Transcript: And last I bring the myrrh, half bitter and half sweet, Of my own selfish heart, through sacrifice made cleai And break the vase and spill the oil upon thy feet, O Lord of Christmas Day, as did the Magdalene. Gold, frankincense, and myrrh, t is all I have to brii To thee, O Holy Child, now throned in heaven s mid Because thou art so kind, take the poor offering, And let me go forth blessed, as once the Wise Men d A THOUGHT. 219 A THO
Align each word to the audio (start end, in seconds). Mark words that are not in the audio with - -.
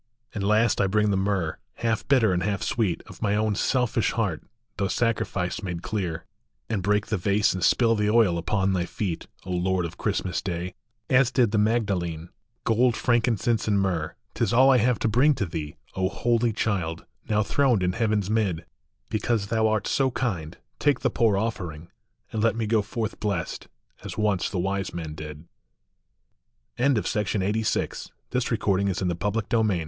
And 0.33 0.43
last 0.43 0.81
I 0.81 0.87
bring 0.87 1.11
the 1.11 1.15
myrrh, 1.15 1.59
half 1.75 2.07
bitter 2.07 2.33
and 2.33 2.41
half 2.41 2.63
sweet, 2.63 3.03
Of 3.05 3.21
my 3.21 3.35
own 3.35 3.53
selfish 3.53 4.13
heart, 4.13 4.41
through 4.79 4.89
sacrifice 4.89 5.61
made 5.61 5.83
cleai 5.83 6.21
And 6.71 6.81
break 6.81 7.05
the 7.05 7.17
vase 7.17 7.53
and 7.53 7.63
spill 7.63 7.93
the 7.93 8.09
oil 8.09 8.39
upon 8.39 8.73
thy 8.73 8.85
feet, 8.87 9.27
O 9.45 9.51
Lord 9.51 9.85
of 9.85 9.99
Christmas 9.99 10.41
Day, 10.41 10.73
as 11.07 11.29
did 11.29 11.51
the 11.51 11.59
Magdalene. 11.59 12.29
Gold, 12.63 12.95
frankincense, 12.97 13.67
and 13.67 13.79
myrrh, 13.79 14.15
t 14.33 14.43
is 14.43 14.51
all 14.51 14.71
I 14.71 14.79
have 14.79 14.97
to 14.97 15.07
brii 15.07 15.35
To 15.35 15.45
thee, 15.45 15.75
O 15.95 16.09
Holy 16.09 16.51
Child, 16.51 17.05
now 17.29 17.43
throned 17.43 17.83
in 17.83 17.93
heaven 17.93 18.23
s 18.23 18.29
mid 18.31 18.65
Because 19.11 19.45
thou 19.49 19.67
art 19.67 19.85
so 19.85 20.09
kind, 20.09 20.57
take 20.79 21.01
the 21.01 21.11
poor 21.11 21.37
offering, 21.37 21.91
And 22.31 22.41
let 22.41 22.55
me 22.55 22.65
go 22.65 22.81
forth 22.81 23.19
blessed, 23.19 23.67
as 24.03 24.17
once 24.17 24.49
the 24.49 24.57
Wise 24.57 24.95
Men 24.95 25.13
d 25.13 25.25
A 25.25 25.27
THOUGHT. 25.27 27.03
219 27.05 28.89
A 28.89 29.03
THO 29.07 29.73